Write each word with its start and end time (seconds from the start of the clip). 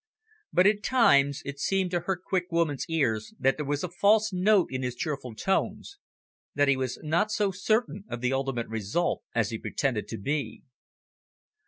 But 0.51 0.65
at 0.65 0.81
times 0.81 1.43
it 1.45 1.59
seemed 1.59 1.91
to 1.91 1.99
her 1.99 2.15
quick 2.15 2.45
woman's 2.51 2.89
ears 2.89 3.35
that 3.37 3.57
there 3.57 3.65
was 3.67 3.83
a 3.83 3.87
false 3.87 4.33
note 4.33 4.69
in 4.71 4.81
his 4.81 4.95
cheerful 4.95 5.35
tones, 5.35 5.99
that 6.55 6.67
he 6.67 6.75
was 6.75 6.97
not 7.03 7.29
so 7.31 7.51
certain 7.51 8.05
of 8.09 8.19
the 8.19 8.33
ultimate 8.33 8.67
result 8.67 9.21
as 9.35 9.51
he 9.51 9.59
pretended 9.59 10.07
to 10.07 10.17
be. 10.17 10.63